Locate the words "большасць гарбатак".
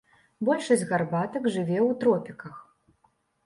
0.47-1.43